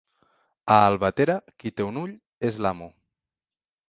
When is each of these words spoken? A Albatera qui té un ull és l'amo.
A 0.75 0.77
Albatera 0.85 1.35
qui 1.63 1.71
té 1.81 1.85
un 1.89 1.99
ull 2.05 2.13
és 2.49 2.57
l'amo. 2.67 2.89